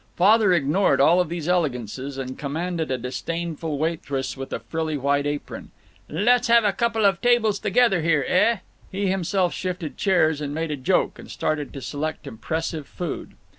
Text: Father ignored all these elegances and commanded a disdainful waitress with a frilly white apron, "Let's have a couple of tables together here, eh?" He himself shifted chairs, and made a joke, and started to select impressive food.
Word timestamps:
Father 0.15 0.51
ignored 0.51 0.99
all 0.99 1.23
these 1.23 1.47
elegances 1.47 2.17
and 2.17 2.35
commanded 2.35 2.89
a 2.89 2.97
disdainful 2.97 3.77
waitress 3.77 4.35
with 4.35 4.51
a 4.51 4.57
frilly 4.57 4.97
white 4.97 5.27
apron, 5.27 5.69
"Let's 6.09 6.47
have 6.47 6.63
a 6.63 6.73
couple 6.73 7.05
of 7.05 7.21
tables 7.21 7.59
together 7.59 8.01
here, 8.01 8.25
eh?" 8.27 8.57
He 8.91 9.09
himself 9.11 9.53
shifted 9.53 9.97
chairs, 9.97 10.41
and 10.41 10.55
made 10.55 10.71
a 10.71 10.75
joke, 10.75 11.19
and 11.19 11.29
started 11.29 11.71
to 11.73 11.81
select 11.83 12.25
impressive 12.25 12.87
food. 12.87 13.35